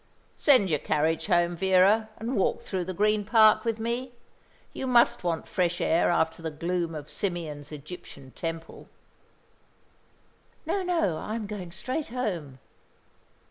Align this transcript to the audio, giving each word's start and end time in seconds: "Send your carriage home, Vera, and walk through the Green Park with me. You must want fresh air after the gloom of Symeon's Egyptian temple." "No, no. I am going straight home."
"Send 0.33 0.71
your 0.71 0.79
carriage 0.79 1.27
home, 1.27 1.55
Vera, 1.55 2.09
and 2.17 2.35
walk 2.35 2.61
through 2.61 2.85
the 2.85 2.93
Green 2.95 3.23
Park 3.23 3.63
with 3.63 3.77
me. 3.79 4.13
You 4.73 4.87
must 4.87 5.23
want 5.23 5.47
fresh 5.47 5.79
air 5.79 6.09
after 6.09 6.41
the 6.41 6.49
gloom 6.49 6.95
of 6.95 7.05
Symeon's 7.05 7.71
Egyptian 7.71 8.31
temple." 8.31 8.89
"No, 10.65 10.81
no. 10.81 11.17
I 11.17 11.35
am 11.35 11.45
going 11.45 11.71
straight 11.71 12.07
home." 12.07 12.57